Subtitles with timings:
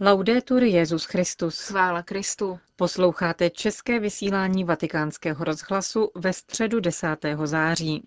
[0.00, 1.60] Laudetur Jezus Christus.
[1.60, 2.58] Chvála Kristu.
[2.76, 7.06] Posloucháte české vysílání Vatikánského rozhlasu ve středu 10.
[7.44, 8.02] září.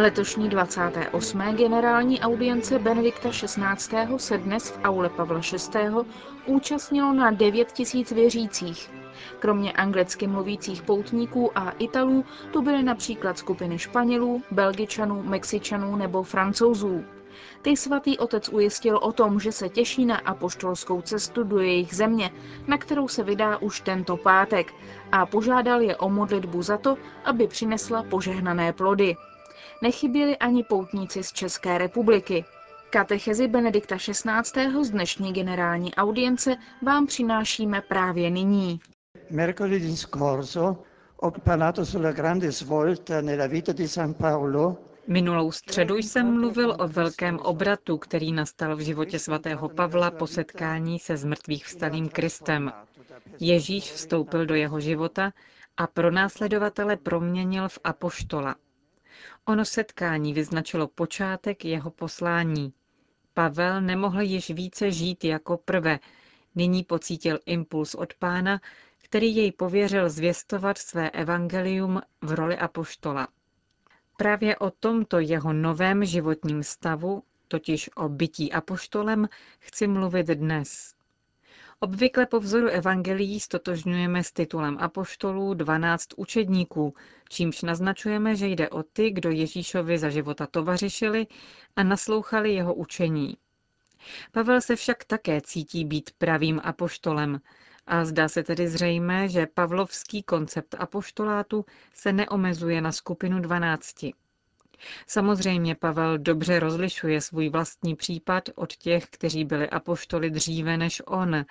[0.00, 1.40] Letošní 28.
[1.56, 4.18] generální audience Benedikta XVI.
[4.18, 5.40] se dnes v aule Pavla
[5.74, 5.78] VI.
[6.46, 8.90] účastnilo na 9 tisíc věřících.
[9.38, 17.04] Kromě anglicky mluvících poutníků a Italů tu byly například skupiny Španělů, Belgičanů, Mexičanů nebo Francouzů.
[17.62, 22.30] Ty svatý otec ujistil o tom, že se těší na apoštolskou cestu do jejich země,
[22.66, 24.74] na kterou se vydá už tento pátek
[25.12, 29.16] a požádal je o modlitbu za to, aby přinesla požehnané plody.
[29.82, 32.44] Nechyběli ani poutníci z České republiky.
[32.90, 34.84] Katechezi Benedikta XVI.
[34.84, 38.80] z dnešní generální audience vám přinášíme právě nyní.
[39.30, 40.76] Mercoledì scorso
[41.22, 44.76] ho parlato sulla grande svolta nella vita di San Paolo
[45.08, 50.98] Minulou středu jsem mluvil o velkém obratu, který nastal v životě svatého Pavla po setkání
[50.98, 52.72] se zmrtvých vstalým Kristem.
[53.40, 55.32] Ježíš vstoupil do jeho života
[55.76, 58.54] a pro následovatele proměnil v apoštola.
[59.44, 62.72] Ono setkání vyznačilo počátek jeho poslání.
[63.34, 65.98] Pavel nemohl již více žít jako prve,
[66.54, 68.60] nyní pocítil impuls od pána,
[69.02, 73.28] který jej pověřil zvěstovat své evangelium v roli apoštola.
[74.16, 80.95] Právě o tomto jeho novém životním stavu, totiž o bytí apoštolem, chci mluvit dnes.
[81.80, 86.94] Obvykle po vzoru evangelií stotožňujeme s titulem apoštolů 12 učedníků,
[87.28, 91.26] čímž naznačujeme, že jde o ty, kdo Ježíšovi za života tovařišili
[91.76, 93.36] a naslouchali jeho učení.
[94.32, 97.40] Pavel se však také cítí být pravým apoštolem
[97.86, 104.14] a zdá se tedy zřejmé, že pavlovský koncept apoštolátu se neomezuje na skupinu dvanácti.
[105.06, 111.44] Samozřejmě Pavel dobře rozlišuje svůj vlastní případ od těch, kteří byli apoštoli dříve než on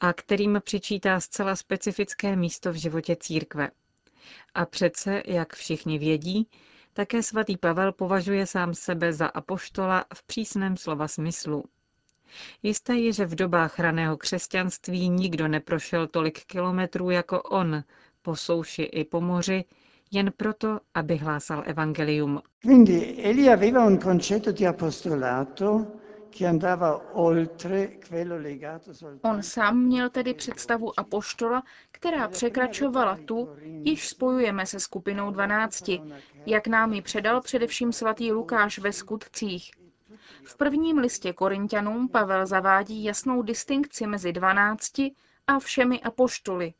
[0.00, 3.70] a kterým přičítá zcela specifické místo v životě církve.
[4.54, 6.48] A přece, jak všichni vědí,
[6.92, 11.64] také svatý Pavel považuje sám sebe za apoštola v přísném slova smyslu.
[12.62, 17.84] Jisté je, že v dobách raného křesťanství nikdo neprošel tolik kilometrů jako on,
[18.22, 19.64] po souši i po moři,
[20.10, 22.40] jen proto, aby hlásal evangelium.
[22.62, 26.00] Quindi egli aveva un concetto di apostolato
[26.30, 33.48] che andava oltre quello legato soltanto On sám měl tedy představu apoštola, která překračovala tu,
[33.62, 36.00] již spojujeme se skupinou dvanácti,
[36.46, 39.70] jak nám ji předal především svatý Lukáš ve skutcích.
[40.44, 45.14] V prvním listě Korintianům Pavel zavádí jasnou distinkci mezi dvanácti
[45.46, 46.72] a všemi apoštoly.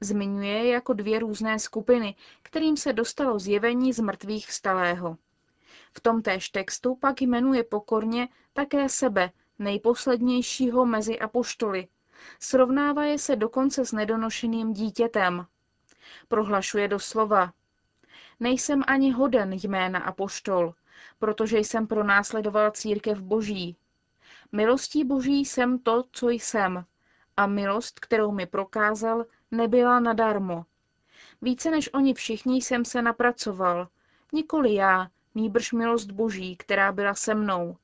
[0.00, 5.16] Zmiňuje je jako dvě různé skupiny, kterým se dostalo zjevení z mrtvých vstalého.
[5.92, 11.88] V tomtéž textu pak jmenuje pokorně také sebe, nejposlednějšího mezi apoštoly.
[12.40, 15.46] Srovnává je se dokonce s nedonošeným dítětem.
[16.28, 17.52] Prohlašuje doslova,
[18.40, 20.74] nejsem ani hoden jména apoštol,
[21.18, 23.76] protože jsem pronásledoval církev boží.
[24.52, 26.84] Milostí boží jsem to, co jsem,
[27.36, 30.64] a milost, kterou mi prokázal, nebyla nadarmo.
[31.42, 33.88] Více než oni všichni jsem se napracoval,
[34.32, 37.76] nikoli já, nýbrž milost boží, která byla se mnou.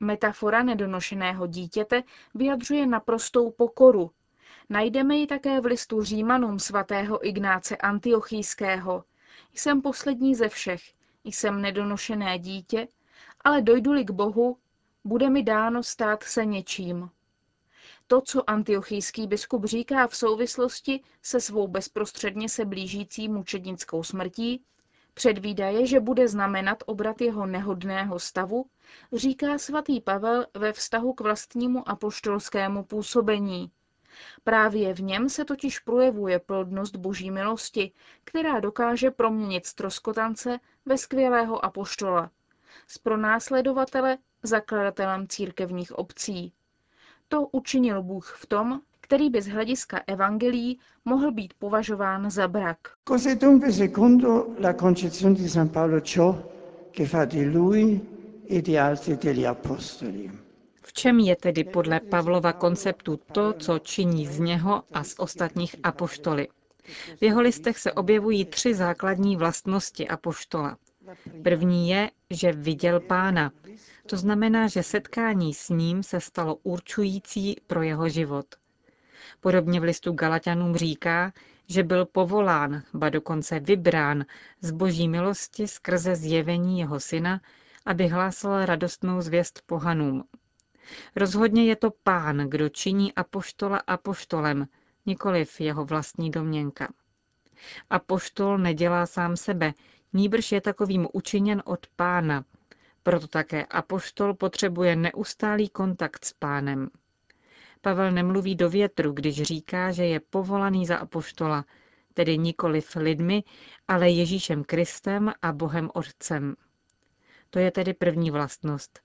[0.00, 2.02] Metafora nedonošeného dítěte
[2.34, 4.10] vyjadřuje naprostou pokoru.
[4.70, 9.04] Najdeme ji také v listu Římanům svatého Ignáce Antiochijského.
[9.54, 10.82] Jsem poslední ze všech,
[11.24, 12.88] jsem nedonošené dítě,
[13.40, 14.56] ale dojdu-li k Bohu,
[15.04, 17.10] bude mi dáno stát se něčím.
[18.10, 24.64] To, co antiochijský biskup říká v souvislosti se svou bezprostředně se blížící mučednickou smrtí,
[25.14, 28.66] předvídaje, že bude znamenat obrat jeho nehodného stavu,
[29.12, 33.70] říká svatý Pavel ve vztahu k vlastnímu apoštolskému působení.
[34.44, 37.92] Právě v něm se totiž projevuje plodnost boží milosti,
[38.24, 42.30] která dokáže proměnit stroskotance ve skvělého apoštola,
[42.86, 46.52] z pronásledovatele zakladatelem církevních obcí.
[47.28, 52.78] To učinil Bůh v tom, který by z hlediska evangelií mohl být považován za brak.
[53.04, 56.34] Cos'è dunque secondo la concezione di San Paolo ciò
[56.90, 58.00] che fa di lui
[58.48, 60.30] e di altri degli apostoli?
[60.82, 65.76] V čem je tedy podle Pavlova konceptu to, co činí z něho a z ostatních
[65.82, 66.48] apoštoly?
[67.16, 70.76] V jeho listech se objevují tři základní vlastnosti apoštola.
[71.42, 73.52] První je, že viděl pána.
[74.06, 78.46] To znamená, že setkání s ním se stalo určující pro jeho život.
[79.40, 81.32] Podobně v listu Galatianům říká,
[81.66, 84.24] že byl povolán, ba dokonce vybrán
[84.60, 87.40] z boží milosti skrze zjevení jeho syna,
[87.86, 90.24] aby hlásal radostnou zvěst pohanům.
[91.16, 94.66] Rozhodně je to pán, kdo činí apoštola apoštolem,
[95.06, 96.92] nikoliv jeho vlastní domněnka.
[97.90, 99.72] Apoštol nedělá sám sebe,
[100.12, 102.44] níbrž je takovým učiněn od pána.
[103.02, 106.88] Proto také apoštol potřebuje neustálý kontakt s pánem.
[107.80, 111.64] Pavel nemluví do větru, když říká, že je povolaný za apoštola,
[112.14, 113.44] tedy nikoliv lidmi,
[113.88, 116.54] ale Ježíšem Kristem a Bohem Otcem.
[117.50, 119.00] To je tedy první vlastnost.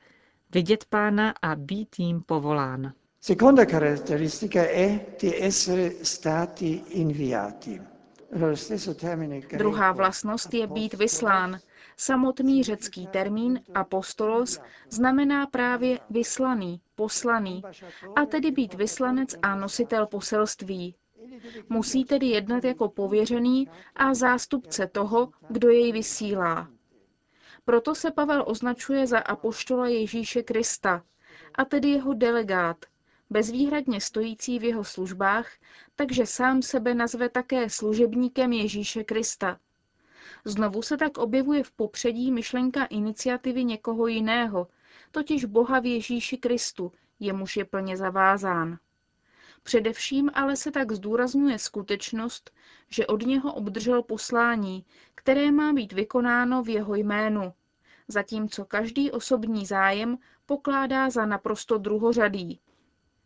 [0.53, 2.94] Vidět pána a být jim povolán.
[3.19, 7.92] Seconda caratteristica è di essere stati inviati.
[9.57, 11.59] Druhá vlastnost je být vyslán.
[11.97, 14.59] Samotný řecký termín apostolos
[14.89, 17.63] znamená právě vyslaný, poslaný,
[18.15, 20.95] a tedy být vyslanec a nositel poselství.
[21.69, 26.68] Musí tedy jednat jako pověřený a zástupce toho, kdo jej vysílá.
[27.65, 31.03] Proto se Pavel označuje za apoštola Ježíše Krista,
[31.56, 32.77] a tedy jeho delegát,
[33.29, 35.51] bezvýhradně stojící v jeho službách,
[35.95, 39.59] takže sám sebe nazve také služebníkem Ježíše Krista.
[40.45, 44.67] Znovu se tak objevuje v popředí myšlenka iniciativy někoho jiného,
[45.11, 48.79] totiž Boha v Ježíši Kristu, jemuž je plně zavázán.
[49.63, 52.51] Především ale se tak zdůrazňuje skutečnost,
[52.89, 54.85] že od něho obdržel poslání,
[55.15, 57.53] které má být vykonáno v jeho jménu,
[58.07, 62.59] zatímco každý osobní zájem pokládá za naprosto druhořadý.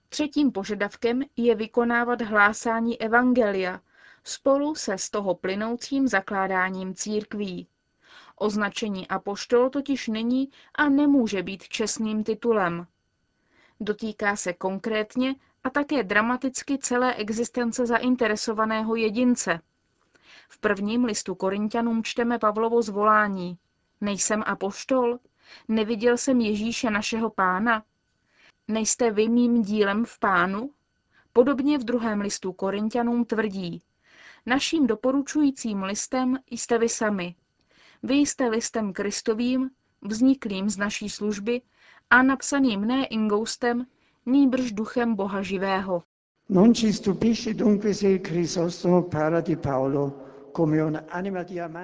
[0.09, 3.81] Třetím požadavkem je vykonávat hlásání evangelia
[4.27, 7.67] spolu se z toho plynoucím zakládáním církví.
[8.35, 12.87] Označení apoštol totiž není a nemůže být čestným titulem.
[13.79, 19.59] Dotýká se konkrétně a také dramaticky celé existence zainteresovaného jedince.
[20.49, 23.57] V prvním listu Korintianům čteme Pavlovo zvolání.
[24.01, 25.19] Nejsem apoštol?
[25.67, 27.83] Neviděl jsem Ježíše našeho pána?
[28.69, 30.69] Nejste vy mým dílem v pánu?
[31.33, 33.81] Podobně v druhém listu Korintianům tvrdí.
[34.45, 37.35] Naším doporučujícím listem jste vy sami.
[38.03, 39.69] Vy jste listem Kristovým,
[40.01, 41.61] vzniklým z naší služby
[42.09, 43.85] a napsaným ne ingoustem,
[44.25, 46.03] nýbrž duchem Boha živého.
[46.49, 50.13] Non ci stupisce dunque se Crisostomo parla di Paolo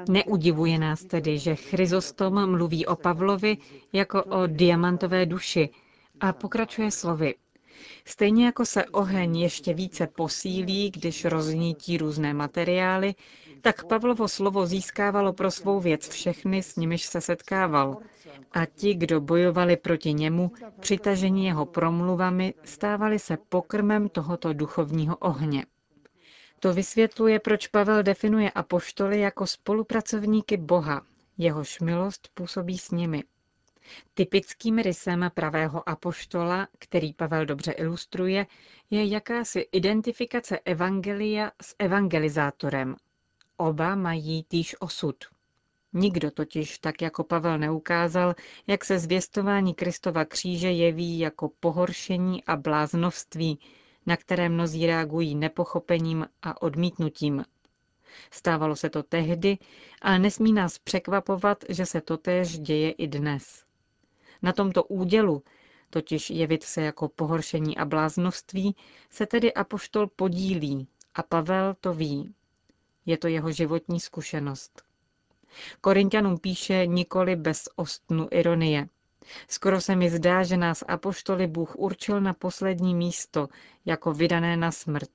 [0.09, 3.57] Neudivuje nás tedy, že Chryzostom mluví o Pavlovi
[3.93, 5.69] jako o diamantové duši
[6.19, 7.35] a pokračuje slovy.
[8.05, 13.15] Stejně jako se oheň ještě více posílí, když roznítí různé materiály,
[13.61, 17.97] tak Pavlovo slovo získávalo pro svou věc všechny, s nimiž se setkával.
[18.51, 25.65] A ti, kdo bojovali proti němu, přitažení jeho promluvami, stávali se pokrmem tohoto duchovního ohně.
[26.59, 31.01] To vysvětluje, proč Pavel definuje apoštoly jako spolupracovníky Boha,
[31.37, 33.23] jehož milost působí s nimi.
[34.13, 38.47] Typickým rysem pravého apoštola, který Pavel dobře ilustruje,
[38.89, 42.95] je jakási identifikace evangelia s evangelizátorem.
[43.57, 45.15] Oba mají týž osud.
[45.93, 48.35] Nikdo totiž tak jako Pavel neukázal,
[48.67, 53.59] jak se zvěstování Kristova kříže jeví jako pohoršení a bláznovství,
[54.05, 57.45] na které mnozí reagují nepochopením a odmítnutím.
[58.31, 59.57] Stávalo se to tehdy,
[60.01, 63.62] ale nesmí nás překvapovat, že se totéž děje i dnes.
[64.43, 65.43] Na tomto údělu,
[65.89, 68.75] totiž jevit se jako pohoršení a bláznovství,
[69.09, 72.33] se tedy apoštol podílí a Pavel to ví.
[73.05, 74.83] Je to jeho životní zkušenost.
[75.81, 78.87] Korintianům píše nikoli bez ostnu ironie.
[79.47, 83.47] Skoro se mi zdá, že nás apoštoli Bůh určil na poslední místo,
[83.85, 85.11] jako vydané na smrt.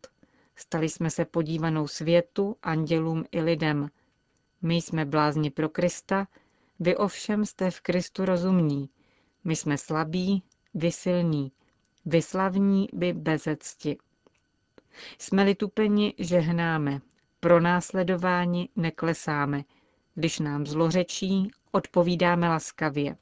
[0.56, 3.90] Stali jsme se podívanou světu, andělům i lidem.
[4.62, 6.28] My jsme blázni pro Krista,
[6.80, 8.88] vy ovšem jste v Kristu rozumní.
[9.48, 10.42] My jsme slabí,
[10.74, 11.52] vy silní,
[12.04, 13.98] vy slavní, vy bezecti.
[15.18, 17.00] Jsme-li tupeni, žehnáme,
[17.40, 19.64] pro následování neklesáme,
[20.14, 23.16] když nám zlořečí, odpovídáme laskavě.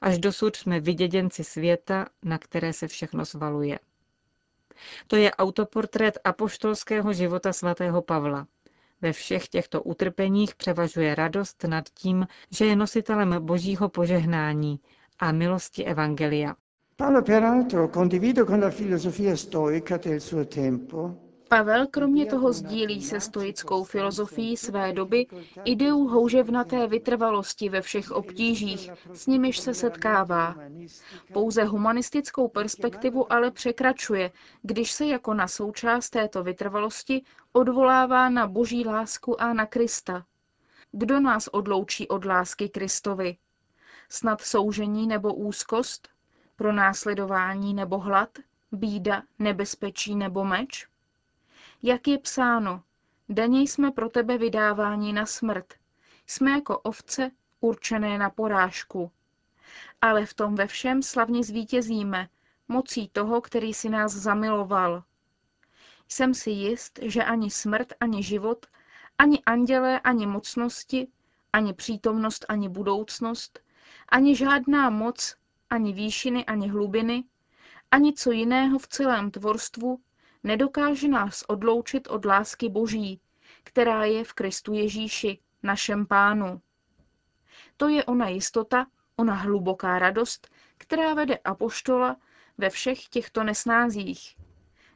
[0.00, 3.78] Až dosud jsme vyděděnci světa, na které se všechno svaluje.
[5.06, 8.46] To je autoportrét apoštolského života svatého Pavla.
[9.00, 14.80] Ve všech těchto utrpeních převažuje radost nad tím, že je nositelem božího požehnání
[15.22, 16.56] a milosti Evangelia.
[16.96, 21.14] Paolo peraltro condivido con la filosofia stoica del suo tempo
[21.52, 25.26] Pavel kromě toho sdílí se stoickou filozofií své doby
[25.64, 30.56] ideu houževnaté vytrvalosti ve všech obtížích, s nimiž se setkává.
[31.32, 34.30] Pouze humanistickou perspektivu ale překračuje,
[34.62, 40.24] když se jako na součást této vytrvalosti odvolává na boží lásku a na Krista.
[40.92, 43.36] Kdo nás odloučí od lásky Kristovi?
[44.12, 46.08] Snad soužení nebo úzkost?
[46.56, 48.38] Pro následování nebo hlad?
[48.72, 50.88] Bída, nebezpečí nebo meč?
[51.82, 52.82] Jak je psáno,
[53.28, 55.74] daně jsme pro tebe vydáváni na smrt.
[56.26, 59.10] Jsme jako ovce určené na porážku.
[60.00, 62.28] Ale v tom ve všem slavně zvítězíme,
[62.68, 65.04] mocí toho, který si nás zamiloval.
[66.08, 68.66] Jsem si jist, že ani smrt, ani život,
[69.18, 71.08] ani andělé, ani mocnosti,
[71.52, 73.60] ani přítomnost, ani budoucnost,
[74.12, 75.36] ani žádná moc,
[75.70, 77.24] ani výšiny, ani hlubiny,
[77.90, 79.98] ani co jiného v celém tvorstvu
[80.42, 83.20] nedokáže nás odloučit od lásky Boží,
[83.64, 86.60] která je v Kristu Ježíši, našem pánu.
[87.76, 92.16] To je ona jistota, ona hluboká radost, která vede apoštola
[92.58, 94.36] ve všech těchto nesnázích.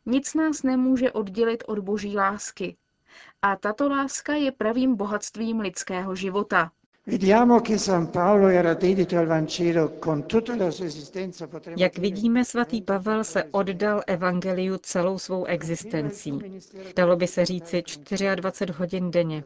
[0.06, 2.76] Nic nás nemůže oddělit od boží lásky.
[3.42, 6.72] A tato láska je pravým bohatstvím lidského života.
[11.76, 16.38] Jak vidíme, svatý Pavel se oddal evangeliu celou svou existencí.
[16.96, 17.82] Dalo by se říci
[18.34, 19.44] 24 hodin denně.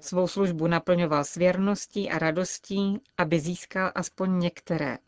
[0.00, 4.98] Svou službu naplňoval s věrností a radostí, aby získal aspoň některé.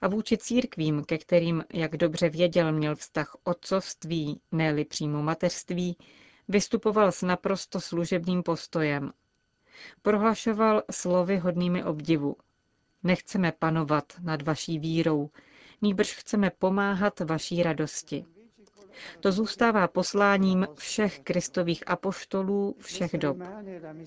[0.00, 5.96] A vůči církvím, ke kterým, jak dobře věděl, měl vztah otcovství, ne přímo mateřství,
[6.48, 9.12] vystupoval s naprosto služebným postojem.
[10.02, 12.36] Prohlašoval slovy hodnými obdivu.
[13.02, 15.30] Nechceme panovat nad vaší vírou,
[15.82, 18.24] nýbrž chceme pomáhat vaší radosti.
[19.20, 23.36] To zůstává posláním všech kristových apoštolů všech dob.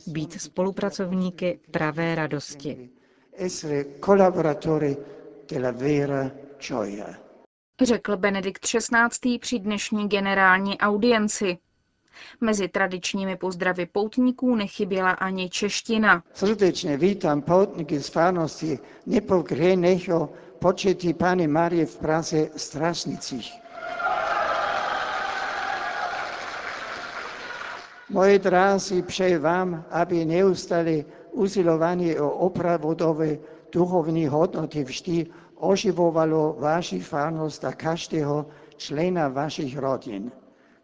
[0.08, 2.90] Být spolupracovníky pravé radosti.
[7.82, 9.40] Řekl Benedikt XVI.
[9.40, 11.58] při dnešní generální audienci.
[12.42, 16.24] Mezi tradičními pozdravy poutníků nechyběla ani čeština.
[16.34, 23.54] Srdečně vítám poutníky z farnosti Nepokrenecho početí Pany Marie v Praze Strašnicích.
[28.10, 33.38] Moje drázy přeji vám, aby neustále usilování o opravodové
[33.72, 38.46] duchovní hodnoty vždy oživovalo vaši farnost a každého
[38.78, 40.32] člena vašich rodin.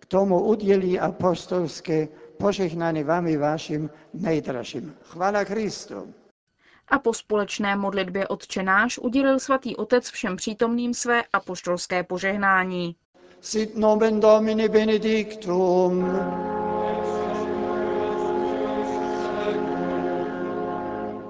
[0.08, 4.96] Tomu udělí apostolské požehnání vámi vašim nejdražším.
[5.04, 6.14] Chvála Kristu.
[6.88, 12.96] A po společné modlitbě odčenáš udělil svatý otec všem přítomným své apoštolské požehnání.
[13.42, 16.06] Sit nomen Domini benedictum.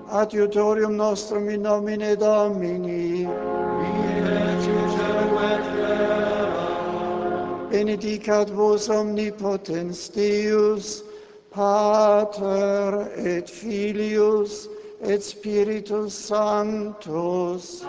[0.09, 3.29] Adiutorium nostrum in nomine Domini.
[7.71, 11.03] Benedicat vos omnipotens Deus,
[11.51, 14.69] Pater et Filius
[15.01, 17.85] et Spiritus Sanctus.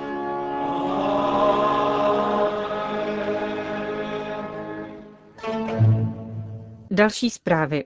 [6.90, 7.84] Další zprávy.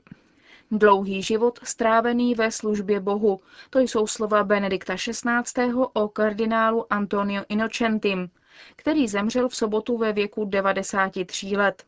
[0.70, 3.40] Dlouhý život strávený ve službě Bohu.
[3.70, 5.72] To jsou slova Benedikta XVI.
[5.92, 8.30] o kardinálu Antonio Innocentim,
[8.76, 11.85] který zemřel v sobotu ve věku 93 let.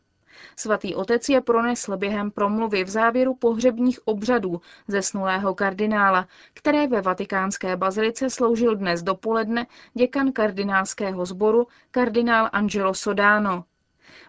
[0.55, 7.75] Svatý otec je pronesl během promluvy v závěru pohřebních obřadů zesnulého kardinála, které ve vatikánské
[7.75, 13.63] bazilice sloužil dnes dopoledne děkan kardinálského sboru kardinál Angelo Sodano.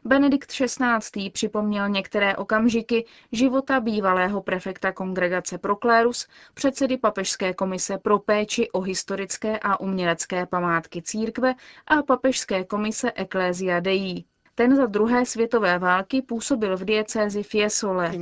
[0.07, 1.31] Benedikt XVI.
[1.31, 9.59] připomněl některé okamžiky života bývalého prefekta kongregace Proklérus, předsedy Papežské komise pro péči o historické
[9.59, 11.55] a umělecké památky církve
[11.87, 14.25] a Papežské komise Ecclesia Dei.
[14.59, 18.13] Ten za druhé světové války působil v diecézi Fiesole.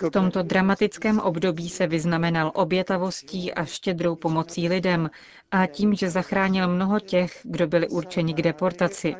[0.00, 5.10] V tomto dramatickém období se vyznamenal obětavostí a štědrou pomocí lidem
[5.50, 9.16] a tím, že zachránil mnoho těch, kdo byli určeni k deportaci.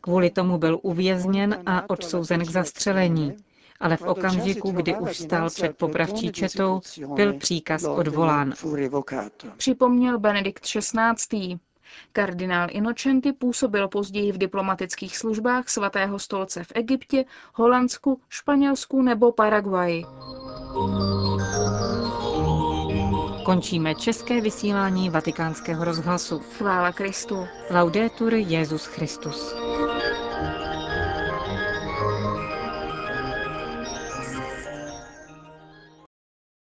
[0.00, 3.36] Kvůli tomu byl uvězněn a odsouzen k zastřelení.
[3.80, 6.80] Ale v okamžiku, kdy už stál před popravčí četou,
[7.14, 8.54] byl příkaz odvolán.
[9.56, 11.58] Připomněl Benedikt XVI.
[12.12, 20.04] Kardinál Inocenti působil později v diplomatických službách svatého stolce v Egyptě, Holandsku, Španělsku nebo Paraguaji.
[23.44, 26.38] Končíme české vysílání vatikánského rozhlasu.
[26.58, 27.46] Chvála Kristu.
[27.70, 29.69] Laudetur Jezus Christus.